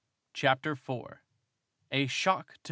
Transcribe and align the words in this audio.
CHAPTER 0.33 0.71
IV 0.71 1.19
A 1.91 2.07
SHOCK 2.07 2.53
TO 2.53 2.53
MR. 2.55 2.59